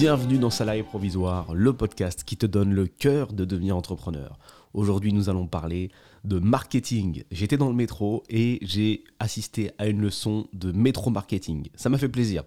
[0.00, 4.38] Bienvenue dans Salarié Provisoire, le podcast qui te donne le cœur de devenir entrepreneur.
[4.72, 5.90] Aujourd'hui, nous allons parler
[6.24, 7.24] de marketing.
[7.30, 11.68] J'étais dans le métro et j'ai assisté à une leçon de métro marketing.
[11.74, 12.44] Ça m'a fait plaisir,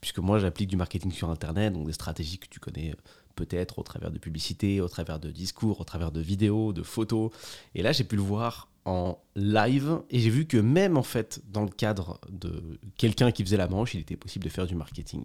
[0.00, 2.94] puisque moi j'applique du marketing sur Internet, donc des stratégies que tu connais
[3.34, 7.32] peut-être au travers de publicités, au travers de discours, au travers de vidéos, de photos.
[7.74, 11.42] Et là, j'ai pu le voir en live et j'ai vu que même en fait
[11.52, 14.76] dans le cadre de quelqu'un qui faisait la manche, il était possible de faire du
[14.76, 15.24] marketing.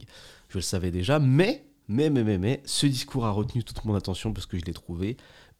[0.50, 3.96] Je le savais déjà, mais mais mais mais mais ce discours a retenu toute mon
[3.96, 5.16] attention parce que je l'ai trouvé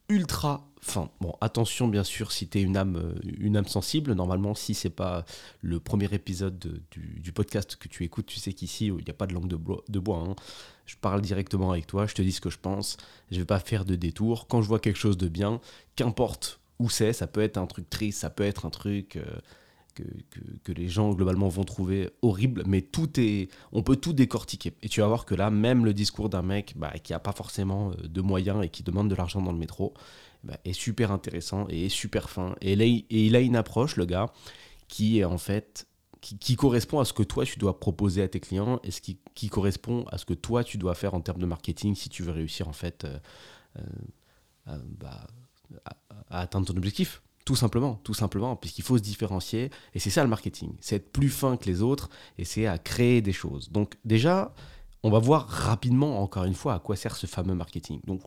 [0.08, 1.10] ultra fin.
[1.20, 4.12] Bon, attention bien sûr si tu une âme, euh, une âme sensible.
[4.14, 5.24] Normalement, si c'est pas
[5.60, 6.58] le premier épisode
[6.90, 9.56] du, podcast que tu écoutes, tu sais qu'ici, il n'y a pas de langue de,
[9.56, 10.24] bois.
[10.28, 10.34] Hein.
[10.86, 12.96] Je parle directement avec toi, je te dis ce que je pense.
[13.30, 14.48] Je vais pas faire de détour.
[14.48, 15.60] Quand je vois quelque chose de bien,
[15.94, 19.16] qu'importe où c'est, ça peut être un truc triste, ça peut être un truc...
[19.16, 19.24] Euh,
[19.94, 20.02] que,
[20.64, 24.72] que, les gens globalement vont trouver horrible, mais tout est, on peut tout décortiquer.
[24.82, 27.32] Et tu vas voir que là, même le discours d'un mec bah, qui n'a pas
[27.32, 29.92] forcément euh, de moyens et qui demande de l'argent dans le métro
[30.44, 32.54] bah, est super intéressant et est super fin.
[32.62, 32.72] Et,
[33.10, 34.32] il a une approche, le gars,
[34.88, 35.86] qui est en fait
[36.22, 39.18] qui, correspond à ce que toi tu dois proposer à tes clients et ce qui,
[39.50, 42.30] correspond à ce que toi tu dois faire en termes de marketing si tu veux
[42.30, 43.04] réussir en fait
[43.76, 45.26] euh, bah,
[46.30, 47.22] à atteindre ton objectif.
[47.44, 49.70] Tout simplement, tout simplement, puisqu'il faut se différencier.
[49.94, 52.78] Et c'est ça le marketing, c'est être plus fin que les autres et c'est à
[52.78, 53.70] créer des choses.
[53.72, 54.54] Donc déjà,
[55.02, 58.00] on va voir rapidement, encore une fois, à quoi sert ce fameux marketing.
[58.06, 58.22] Donc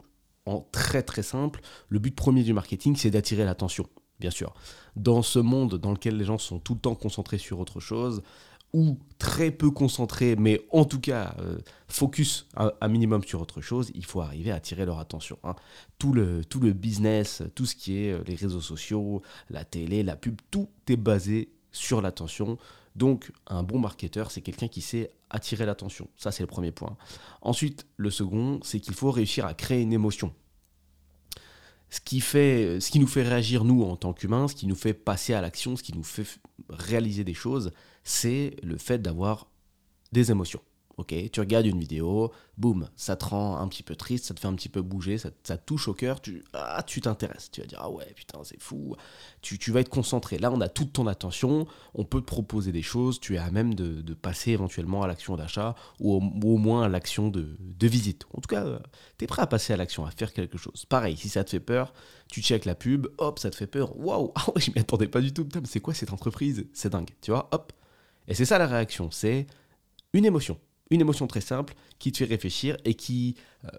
[0.46, 3.88] en très très simple, le but premier du marketing, c'est d'attirer l'attention,
[4.20, 4.54] bien sûr.
[4.96, 8.22] Dans ce monde dans lequel les gens sont tout le temps concentrés sur autre chose,
[8.74, 13.92] ou très peu concentrés, mais en tout cas euh, focus un, minimum sur autre chose,
[13.96, 15.40] il faut arriver à attirer leur attention.
[15.44, 15.56] Hein.
[15.98, 20.04] Tout, le, tout le business, tout ce qui est euh, les réseaux sociaux, la télé,
[20.04, 22.58] la pub, tout est basé sur l'attention.
[22.96, 26.08] Donc un bon marketeur, c'est quelqu'un qui sait attirer l'attention.
[26.18, 26.98] Ça, c'est le premier point.
[27.42, 30.34] Ensuite, le second, c'est qu'il faut réussir à créer une émotion.
[31.90, 34.76] Ce qui, fait, ce qui nous fait réagir, nous, en tant qu'humains, ce qui nous
[34.76, 36.26] fait passer à l'action, ce qui nous fait
[36.70, 37.72] réaliser des choses,
[38.06, 39.48] c'est le fait d'avoir
[40.14, 40.62] des émotions.
[40.98, 44.40] Ok, tu regardes une vidéo, boum, ça te rend un petit peu triste, ça te
[44.40, 47.68] fait un petit peu bouger, ça, touche au cœur, tu ah, tu t'intéresses, tu vas
[47.68, 48.96] dire ah ouais putain c'est fou,
[49.42, 50.38] tu, tu, vas être concentré.
[50.38, 53.52] Là on a toute ton attention, on peut te proposer des choses, tu es à
[53.52, 58.24] même de, passer éventuellement à l'action d'achat ou, au moins à l'action de, de, visite.
[58.34, 58.80] En tout cas,
[59.18, 60.86] tu es prêt à passer à l'action, à faire quelque chose.
[60.86, 61.94] Pareil, si ça te fait peur,
[62.32, 65.20] tu check la pub, hop, ça te fait peur, waouh, ah je m'y attendais pas
[65.20, 66.66] du tout, putain, mais c'est quoi cette entreprise?
[66.72, 67.74] C'est dingue, tu vois, hop,
[68.28, 69.48] et c'est ça la réaction, c'est
[70.14, 70.60] une émotion.
[70.92, 73.70] Une émotion très simple qui te fait réfléchir et qui euh,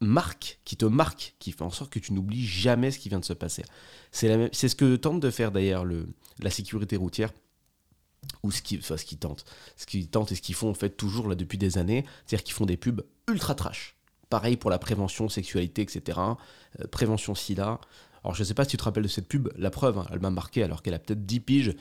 [0.00, 3.20] marque, qui te marque, qui fait en sorte que tu n'oublies jamais ce qui vient
[3.20, 3.64] de se passer.
[4.10, 5.84] C'est ce que tente de faire d'ailleurs
[6.40, 7.32] la sécurité routière
[8.42, 9.44] ou ce qui, enfin, ce qui tente,
[9.76, 12.44] ce qu'ils tentent et ce qu'ils font en fait toujours là depuis des années, c'est-à-dire
[12.44, 13.96] qu'ils font des pubs ultra trash.
[14.28, 16.18] Pareil pour la prévention, sexualité, etc.
[16.80, 17.80] Euh, prévention SIDA.
[18.24, 20.06] Alors je ne sais pas si tu te rappelles de cette pub, la preuve, hein,
[20.12, 21.76] elle m'a marqué alors qu'elle a peut-être 10 piges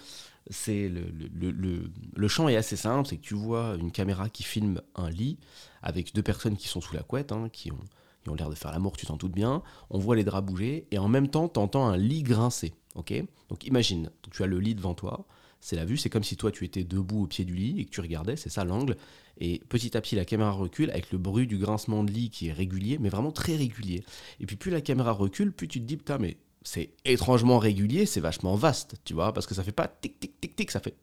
[0.50, 1.04] c'est le,
[1.34, 5.10] le, le, champ est assez simple, c'est que tu vois une caméra qui filme un
[5.10, 5.38] lit
[5.82, 8.98] avec deux personnes qui sont sous la couette, hein, qui ont, l'air de faire l'amour,
[8.98, 9.62] tu t'en doutes bien.
[9.90, 12.74] On voit les draps bouger et en même temps, tu entends un lit grincer.
[12.96, 15.26] Donc imagine, tu as le lit devant toi,
[15.62, 17.86] c'est la vue, c'est comme si toi tu étais debout au pied du lit et
[17.86, 18.98] que tu regardais, c'est ça l'angle.
[19.38, 22.48] Et petit à petit, la caméra recule avec le bruit du grincement de lit qui
[22.48, 24.04] est régulier, mais vraiment très régulier.
[24.40, 28.06] Et puis plus la caméra recule, plus tu te dis, putain, mais c'est étrangement régulier,
[28.06, 30.80] c'est vachement vaste, tu vois, parce que ça fait pas tic tic tic tic, ça
[30.80, 30.96] fait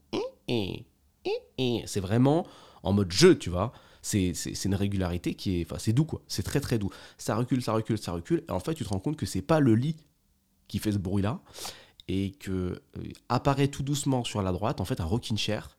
[1.86, 2.46] c'est vraiment
[2.82, 3.72] en mode jeu, tu vois.
[4.00, 4.32] C'est
[4.64, 6.90] une régularité qui est, enfin, c'est doux quoi, c'est très très doux.
[7.18, 9.42] Ça recule, ça recule, ça recule, et en fait, tu te rends compte que c'est
[9.42, 9.96] pas le lit
[10.68, 11.40] qui fait ce bruit-là,
[12.06, 15.77] et que euh, apparaît tout doucement sur la droite, en fait, un rocking chair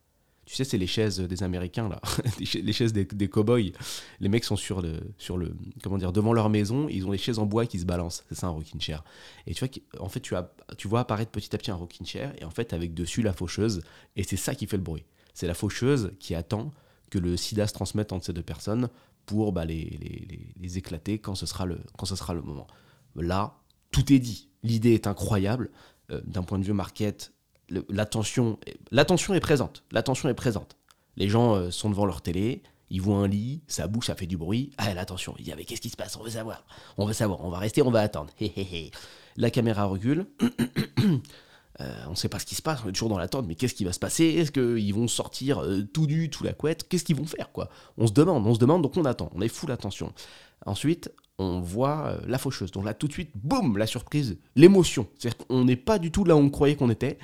[0.49, 2.01] tu sais, c'est les chaises des Américains, là.
[2.39, 3.71] les chaises des, cow-boys.
[4.19, 5.55] Les mecs sont sur le, sur le.
[5.83, 8.25] Comment dire Devant leur maison, ils ont des chaises en bois qui se balancent.
[8.29, 9.03] C'est ça un rocking chair.
[9.45, 12.45] Et tu vois, en fait, tu, vois apparaître petit à petit un rocking chair, et
[12.45, 13.83] en fait, avec dessus la faucheuse.
[14.15, 15.05] Et c'est ça qui fait le bruit.
[15.35, 16.73] C'est la faucheuse qui attend
[17.11, 18.89] que le sida se transmette entre ces deux personnes
[19.27, 22.65] pour bah, les, les, les, éclater quand ce, sera le, quand ce sera le moment.
[23.15, 23.59] Là,
[23.91, 24.49] tout est dit.
[24.63, 25.69] L'idée est incroyable.
[26.09, 27.33] Euh, d'un point de vue market,
[27.89, 28.59] l'attention,
[28.91, 29.83] l'attention est présente.
[29.91, 30.77] L'attention est présente.
[31.17, 34.25] Les gens euh, sont devant leur télé, ils voient un lit, ça bouge, ça fait
[34.25, 34.71] du bruit.
[34.77, 36.15] Ah, l'attention, il dit, mais qu'est-ce qui se passe?
[36.17, 36.65] On veut savoir.
[36.97, 38.33] On veut savoir, on va rester, on va attendre.
[39.37, 40.25] La caméra recule.
[41.81, 43.55] Euh, on ne sait pas ce qui se passe, on est toujours dans l'attente, mais
[43.55, 44.25] qu'est-ce qui va se passer?
[44.25, 46.89] Est-ce qu'ils vont sortir euh, tout nu, tout la couette?
[46.89, 47.69] Qu'est-ce qu'ils vont faire quoi?
[47.97, 50.11] On se demande, on se demande, donc on attend, on est full attention.
[50.65, 52.71] Ensuite, on voit euh, la faucheuse.
[52.71, 55.07] Donc là, tout de suite, boum, la surprise, l'émotion.
[55.17, 57.17] C'est-à-dire qu'on n'est pas du tout là où on croyait qu'on était.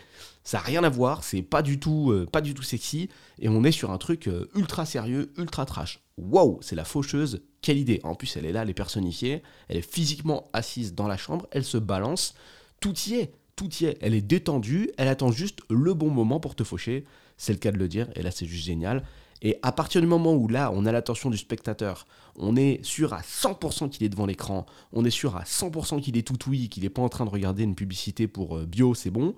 [0.44, 3.10] Ça n'a rien à voir, c'est pas du tout, euh, pas du tout sexy,
[3.40, 6.02] et on est sur un truc euh, ultra sérieux, ultra trash.
[6.18, 8.00] Waouh, c'est la faucheuse, quelle idée.
[8.04, 11.48] En plus, elle est là, elle est personnifiée, elle est physiquement assise dans la chambre,
[11.52, 12.36] elle se balance,
[12.80, 13.98] tout y est, tout y est.
[14.02, 17.06] Elle est détendue, elle attend juste le bon moment pour te faucher.
[17.38, 19.04] C'est le cas de le dire, et là, c'est juste génial.
[19.42, 23.14] Et à partir du moment où là, on a l'attention du spectateur, on est sûr
[23.14, 26.70] à 100% qu'il est devant l'écran, on est sûr à 100% qu'il est tout oui,
[26.70, 29.36] qu'il n'est pas en train de regarder une publicité pour euh, bio, c'est bon,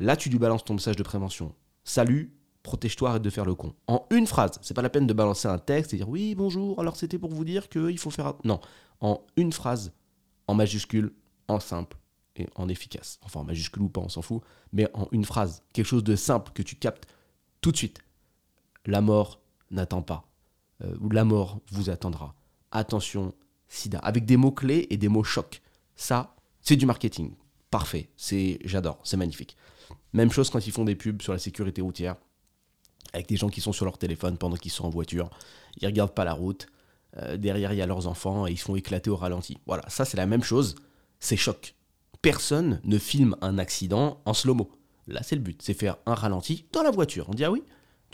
[0.00, 1.54] là, tu lui balances ton message de prévention.
[1.84, 2.32] Salut,
[2.62, 3.74] protège-toi, arrête de faire le con.
[3.86, 6.80] En une phrase, c'est pas la peine de balancer un texte et dire oui, bonjour,
[6.80, 8.34] alors c'était pour vous dire qu'il faut faire.
[8.44, 8.60] Non,
[9.00, 9.92] en une phrase,
[10.48, 11.12] en majuscule,
[11.48, 11.98] en simple
[12.36, 13.18] et en efficace.
[13.22, 14.42] Enfin, en majuscule ou pas, on s'en fout,
[14.72, 17.06] mais en une phrase, quelque chose de simple que tu captes
[17.60, 18.00] tout de suite.
[18.86, 19.40] La mort
[19.70, 20.24] n'attend pas.
[20.82, 22.34] Euh, la mort vous attendra.
[22.70, 23.34] Attention,
[23.68, 23.98] sida.
[23.98, 25.62] Avec des mots-clés et des mots chocs.
[25.96, 27.34] Ça, c'est du marketing.
[27.70, 28.10] Parfait.
[28.16, 28.98] C'est, j'adore.
[29.04, 29.56] C'est magnifique.
[30.12, 32.16] Même chose quand ils font des pubs sur la sécurité routière
[33.14, 35.30] avec des gens qui sont sur leur téléphone pendant qu'ils sont en voiture.
[35.80, 36.66] Ils regardent pas la route.
[37.16, 39.58] Euh, derrière, il y a leurs enfants et ils sont éclatés au ralenti.
[39.66, 40.74] Voilà, ça c'est la même chose.
[41.20, 41.74] C'est choc.
[42.22, 44.70] Personne ne filme un accident en slow-mo.
[45.06, 47.26] Là, c'est le but, c'est faire un ralenti dans la voiture.
[47.28, 47.62] On dit ah oui,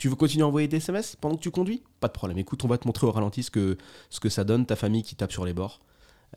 [0.01, 1.83] tu veux continuer à envoyer des SMS pendant que tu conduis?
[1.99, 2.39] Pas de problème.
[2.39, 3.77] Écoute, on va te montrer au ralenti ce que,
[4.09, 5.79] ce que ça donne, ta famille qui tape sur les bords.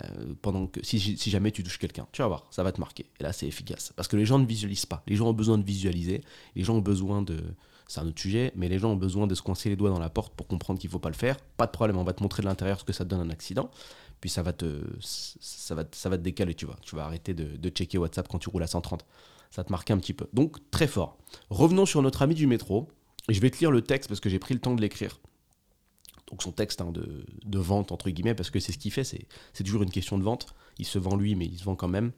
[0.03, 3.07] Euh, pendant que si, jamais tu touches quelqu'un, tu vas voir, ça va te marquer.
[3.19, 3.95] Et là, c'est efficace.
[3.97, 5.03] Parce que les gens ne visualisent pas.
[5.07, 6.21] Les gens ont besoin de visualiser.
[6.55, 7.43] Les gens ont besoin de,
[7.89, 9.99] c'est un autre sujet, mais les gens ont besoin de se coincer les doigts dans
[9.99, 11.39] la porte pour comprendre qu'il ne faut pas le faire.
[11.57, 13.71] Pas de problème, on va te montrer de l'intérieur ce que ça donne un accident,
[14.21, 16.77] puis ça va te, ça va, te décaler, tu vois.
[16.83, 19.07] Tu vas arrêter de, de checker WhatsApp quand tu roules à 130.
[19.51, 20.27] Ça te marquer un petit peu.
[20.35, 21.17] Donc, très fort.
[21.49, 22.91] Revenons sur notre ami du métro.
[23.29, 25.21] Et je vais te lire le texte parce que j'ai pris le temps de l'écrire.
[26.29, 29.27] Donc son texte hein, de, vente, entre guillemets, parce que c'est ce qu'il fait, c'est,
[29.53, 30.55] c'est toujours une question de vente.
[30.79, 32.13] Il se vend lui, mais il se vend quand même.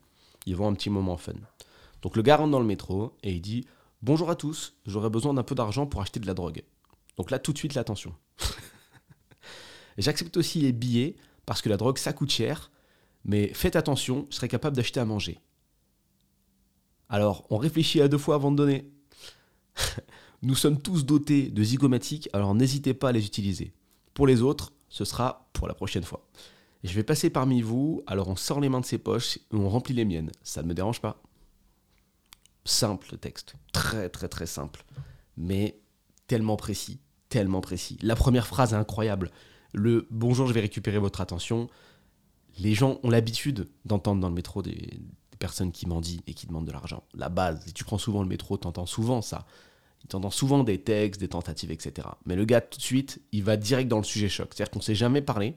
[0.45, 1.33] Il vend un petit moment fun.
[2.01, 3.65] Donc le gars rentre dans le métro et il dit
[4.01, 6.63] Bonjour à tous, j'aurais besoin d'un peu d'argent pour acheter de la drogue.
[7.17, 8.13] Donc là, tout de suite, l'attention.
[9.97, 11.15] J'accepte aussi les billets
[11.45, 12.71] parce que la drogue, ça coûte cher,
[13.25, 15.39] mais faites attention, je serai capable d'acheter à manger.
[17.09, 18.91] Alors, on réfléchit à deux fois avant de donner.
[20.41, 23.73] Nous sommes tous dotés de zygomatiques, alors n'hésitez pas à les utiliser.
[24.13, 26.27] Pour les autres, ce sera pour la prochaine fois.
[26.83, 29.69] Je vais passer parmi vous, alors on sort les mains de ses poches et on
[29.69, 30.31] remplit les miennes.
[30.43, 31.21] Ça ne me dérange pas
[32.67, 34.83] simple le texte, très très très simple,
[35.37, 35.79] mais
[36.27, 36.99] tellement précis,
[37.29, 37.97] tellement précis.
[38.01, 39.31] La première phrase est incroyable.
[39.73, 41.69] Le bonjour, je vais récupérer votre attention.
[42.59, 44.99] Les gens ont l'habitude d'entendre dans le métro des,
[45.39, 47.03] personnes qui mendient et qui demandent de l'argent.
[47.13, 49.45] La base, tu prends souvent le métro, tu entends souvent ça.
[50.09, 52.07] Tu entends souvent des textes, des tentatives, etc.
[52.25, 54.49] Mais le gars, tout de suite, il va direct dans le sujet choc.
[54.53, 55.55] C'est-à-dire qu'on ne s'est jamais parlé.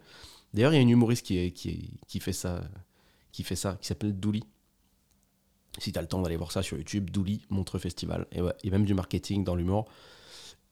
[0.55, 2.61] D'ailleurs, il y a une humoriste qui, fait ça,
[3.31, 4.43] qui s'appelle Douli,
[5.79, 8.27] si tu as le temps d'aller voir ça sur YouTube, Douli, Montre Festival.
[8.33, 9.89] Et, ouais, a même du marketing dans l'humour.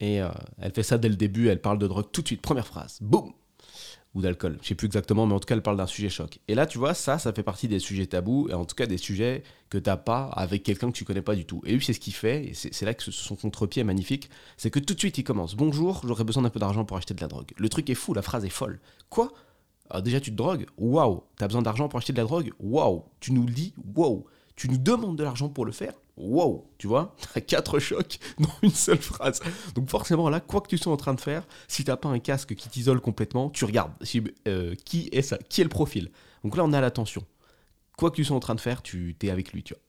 [0.00, 0.28] Et euh,
[0.60, 2.98] elle fait ça dès le début, elle parle de drogue tout de suite, première phrase,
[3.00, 3.32] boum
[4.14, 6.40] Ou d'alcool, je sais plus exactement, mais en tout cas, elle parle d'un sujet choc.
[6.48, 8.86] Et là, tu vois, ça, ça fait partie des sujets tabous, et en tout cas
[8.86, 11.60] des sujets que t'as pas avec quelqu'un que tu connais pas du tout.
[11.66, 14.70] Et lui, c'est ce qu'il fait, et c'est là que son contre-pied est magnifique, c'est
[14.70, 15.54] que tout de suite, il commence.
[15.54, 17.52] Bonjour, j'aurais besoin d'un peu d'argent pour acheter de la drogue.
[17.56, 18.80] Le truc est fou, la phrase est folle.
[19.10, 19.30] Quoi?
[19.90, 20.66] Alors déjà, tu te drogues?
[20.78, 21.22] Waouh!
[21.36, 22.50] T'as besoin d'argent pour acheter de la drogue?
[22.60, 23.04] Waouh!
[23.20, 23.74] Tu nous le dis?
[23.94, 24.24] Waouh!
[24.56, 28.54] Tu nous demandes de l'argent pour le faire, wow, tu vois, t'as quatre chocs dans
[28.62, 29.40] une seule phrase.
[29.74, 32.18] Donc forcément là, quoi que tu sois en train de faire, si t'as pas un
[32.18, 33.92] casque qui t'isole complètement, tu regardes
[34.46, 36.10] euh, qui est ça, qui est le profil?
[36.44, 37.24] Donc là, on a l'attention.
[37.96, 39.82] Quoi que tu sois en train de faire, tu es avec lui, tu vois.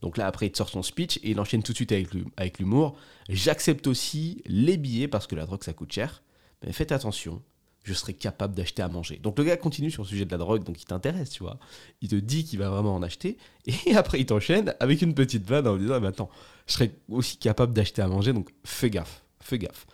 [0.00, 1.94] Donc là, après, il te sort son speech et il enchaîne tout de suite
[2.36, 2.94] avec l'humour.
[3.30, 6.22] J'accepte aussi les billets parce que la drogue, ça coûte cher.
[6.62, 7.42] Mais faites attention,
[7.84, 9.20] je serais capable d'acheter à manger.
[9.22, 11.58] Donc le gars continue sur le sujet de la drogue, donc il t'intéresse, tu vois.
[12.00, 13.36] Il te dit qu'il va vraiment en acheter,
[13.86, 16.30] et après il t'enchaîne avec une petite vanne en disant, mais attends,
[16.66, 19.86] je serais aussi capable d'acheter à manger, donc fais gaffe, fais gaffe.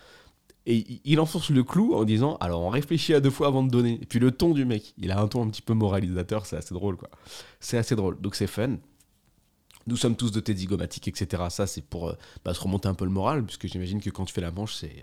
[0.66, 3.70] Et il enfonce le clou en disant, alors on réfléchit à deux fois avant de
[3.70, 3.98] donner.
[4.02, 6.56] Et puis le ton du mec, il a un ton un petit peu moralisateur, c'est
[6.56, 7.08] assez drôle, quoi.
[7.58, 8.76] C'est assez drôle, donc c'est fun.
[9.86, 11.44] Nous sommes tous dotés zygomatiques, etc.
[11.48, 14.24] Ça, c'est pour euh, bah, se remonter un peu le moral, puisque j'imagine que quand
[14.24, 15.02] tu fais la manche, c'est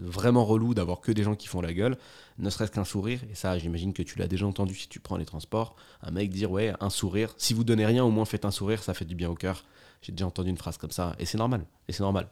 [0.00, 1.96] vraiment relou d'avoir que des gens qui font la gueule,
[2.38, 3.20] ne serait-ce qu'un sourire.
[3.30, 5.76] Et ça, j'imagine que tu l'as déjà entendu si tu prends les transports.
[6.02, 7.34] Un mec dire, ouais, un sourire.
[7.36, 9.64] Si vous donnez rien, au moins faites un sourire, ça fait du bien au cœur.
[10.02, 11.64] J'ai déjà entendu une phrase comme ça, et c'est normal.
[11.88, 12.28] Et c'est normal.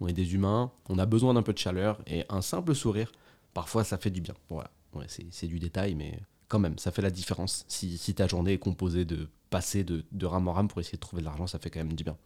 [0.00, 3.12] On est des humains, on a besoin d'un peu de chaleur, et un simple sourire,
[3.54, 4.34] parfois, ça fait du bien.
[4.48, 4.70] Voilà.
[5.06, 6.18] C'est du détail, mais
[6.50, 7.64] quand même, ça fait la différence.
[7.68, 11.00] Si, ta journée est composée de passer de, de rame en rame pour essayer de
[11.00, 12.16] trouver de l'argent, ça fait quand même du bien.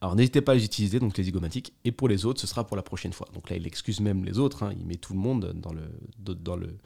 [0.00, 2.64] Alors n'hésitez pas à les utiliser, donc les zygomatiques, et pour les autres, ce sera
[2.64, 3.28] pour la prochaine fois.
[3.34, 4.72] Donc là, il excuse même les autres, hein.
[4.78, 5.82] il met tout le monde dans le,
[6.18, 6.78] dans le,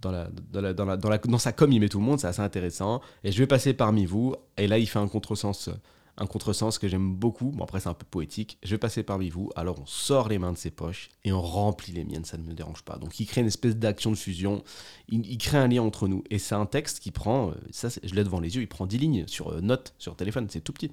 [0.00, 2.26] dans la, dans, la, dans, la, dans, sa com, il met tout le monde, c'est
[2.26, 3.02] assez intéressant.
[3.24, 5.68] Et je vais passer parmi vous, et là, il fait un contresens
[6.16, 9.30] un contresens que j'aime beaucoup, bon après c'est un peu poétique, je vais passer parmi
[9.30, 12.38] vous, alors on sort les mains de ses poches et on remplit les miennes, ça
[12.38, 12.96] ne me dérange pas.
[12.98, 14.62] Donc il crée une espèce d'action de fusion,
[15.08, 18.14] il, crée un lien entre nous, et c'est un texte qui prend, euh, ça je
[18.14, 20.72] l'ai devant les yeux, il prend 10 lignes sur euh, note, sur téléphone, c'est tout
[20.72, 20.92] petit.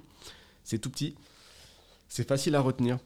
[0.64, 1.16] C'est tout petit,
[2.08, 2.98] c'est facile à retenir,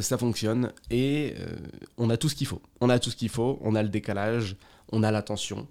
[0.00, 1.56] ça fonctionne, et euh,
[1.96, 2.62] on a tout ce qu'il faut.
[2.80, 4.56] On a tout ce qu'il faut, on a le décalage,
[4.92, 5.66] on a l'attention,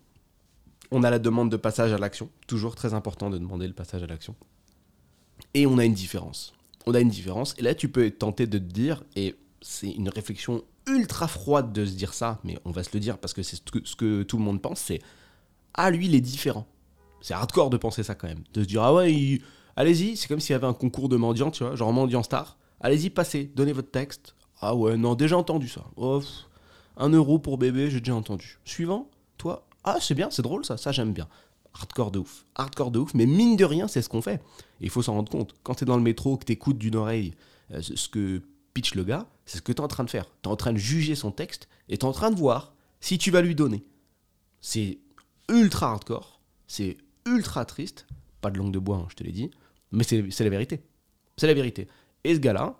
[0.92, 4.04] on a la demande de passage à l'action, toujours très important de demander le passage
[4.04, 4.36] à l'action
[5.54, 6.54] et on a une différence.
[6.86, 9.90] On a une différence, et là tu peux être tenté de te dire, et c'est
[9.90, 13.34] une réflexion ultra froide de se dire ça, mais on va se le dire parce
[13.34, 15.02] que c'est ce que, tout le monde pense, c'est
[15.74, 16.68] Ah, lui, il est différent.
[17.22, 18.44] C'est hardcore de penser ça quand même.
[18.54, 19.42] De se dire Ah ouais,
[19.76, 22.58] allez-y, c'est comme s'il y avait un concours de mendiants, tu vois, genre mendiant star.
[22.82, 24.36] Allez-y, passez, donnez votre texte.
[24.62, 25.86] Ah ouais, non, déjà entendu ça.
[25.96, 26.22] Oh,
[26.98, 28.60] un euro pour bébé, j'ai déjà entendu.
[28.64, 31.28] Suivant, toi, ah c'est bien, c'est drôle ça, ça j'aime bien
[31.76, 32.46] hardcore de ouf.
[32.56, 34.42] Hardcore de ouf, mais mine de rien, c'est ce qu'on fait.
[34.82, 35.54] Il faut s'en rendre compte.
[35.64, 37.34] Quand tu es dans le métro, que tu écoutes d'une oreille
[37.72, 38.42] euh, ce que
[38.74, 40.26] pitch le gars, c'est ce que tu es en train de faire.
[40.42, 42.74] Tu es en train de juger son texte et tu es en train de voir
[43.00, 43.84] si tu vas lui donner.
[44.62, 45.00] C'est
[45.50, 48.08] ultra hardcore, c'est ultra triste.
[48.42, 49.52] Pas de langue de bois, hein, je te l'ai dit,
[49.92, 50.84] mais c'est la vérité.
[51.38, 51.88] C'est la vérité.
[52.24, 52.78] Et ce gars-là,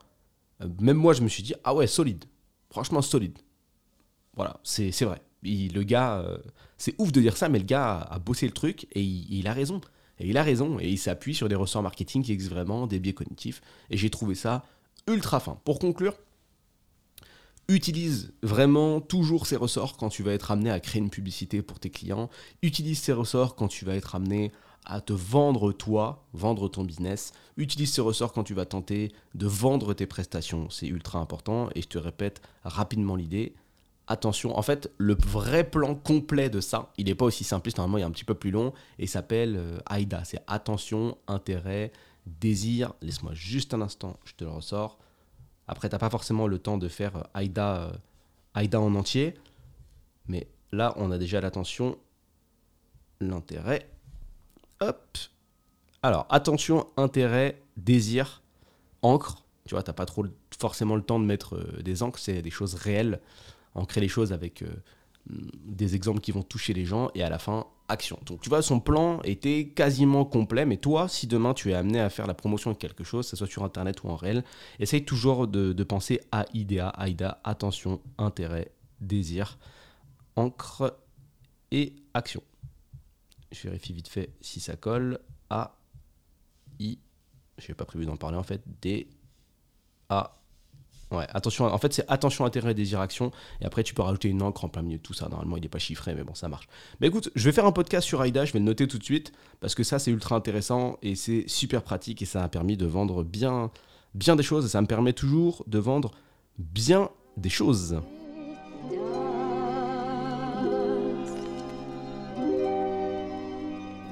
[0.62, 2.26] euh, même moi, je me suis dit, ah ouais, solide.
[2.70, 3.38] Franchement, solide.
[4.36, 6.38] Voilà, c'est vrai le gars, euh,
[6.78, 9.54] c'est ouf de dire ça, mais le gars a, bossé le truc et il, a
[9.54, 9.82] raison.
[10.20, 10.80] Et il a raison.
[10.80, 13.62] Et il s'appuie sur des ressorts marketing qui existent vraiment, des biais cognitifs.
[13.90, 14.66] Et j'ai trouvé ça
[15.08, 15.60] ultra fin.
[15.64, 16.16] Pour conclure,
[17.68, 21.80] utilise vraiment toujours ces ressorts quand tu vas être amené à créer une publicité pour
[21.80, 22.30] tes clients.
[22.62, 24.52] Utilise ces ressorts quand tu vas être amené
[24.86, 27.34] à te vendre toi, vendre ton business.
[27.58, 30.70] Utilise ces ressorts quand tu vas tenter de vendre tes prestations.
[30.70, 31.70] C'est ultra important.
[31.76, 33.56] Et je te répète rapidement l'idée
[34.08, 37.98] attention, en fait, le vrai plan complet de ça, il n'est pas aussi simpliste, normalement
[37.98, 40.24] il est un petit peu plus long, et s'appelle euh, AIDA.
[40.26, 41.92] C'est attention, intérêt,
[42.26, 42.94] désir.
[43.02, 45.00] Laisse-moi juste un instant, je te le ressors.
[45.68, 47.92] Après, tu n'as pas forcément le temps de faire euh, AIDA, euh,
[48.56, 49.36] AIDA en entier,
[50.28, 51.98] mais là, on a déjà l'attention,
[53.20, 53.90] l'intérêt.
[54.82, 55.18] Hop.
[56.04, 58.44] Alors, attention, intérêt, désir,
[59.02, 59.44] encre.
[59.66, 60.26] Tu vois, tu n'as pas trop
[60.60, 63.20] forcément le temps de mettre des encres, c'est des choses réelles
[63.76, 64.68] ancrer les choses avec euh,
[65.28, 68.20] des exemples qui vont toucher les gens et à la fin action.
[68.26, 72.00] Donc tu vois, son plan était quasiment complet, mais toi, si demain tu es amené
[72.00, 74.44] à faire la promotion de quelque chose, que ce soit sur Internet ou en réel,
[74.80, 79.60] essaye toujours de, penser à IDEA, AIDA, attention, intérêt, désir,
[80.36, 80.98] encre
[81.72, 82.42] et action.
[83.52, 85.20] Je vérifie vite fait si ça colle.
[85.50, 85.78] A,
[86.80, 86.98] I,
[87.60, 89.08] je n'ai pas prévu d'en parler en fait, D,
[90.10, 90.42] A,
[91.16, 93.32] Ouais, attention, en fait, c'est attention, intérêt, désir, action.
[93.62, 95.30] Et après, tu peux rajouter une encre en plein milieu de tout ça.
[95.30, 96.68] Normalement, il n'est pas chiffré, mais bon, ça marche.
[97.00, 99.04] Mais écoute, je vais faire un podcast sur AIDA, je vais le noter tout de
[99.04, 99.32] suite,
[99.62, 102.86] parce que ça, c'est ultra intéressant et c'est super pratique et ça a permis de
[102.86, 103.72] vendre bien,
[104.14, 104.66] bien des choses.
[104.66, 106.12] Et ça me permet toujours de vendre
[106.58, 108.00] bien des choses.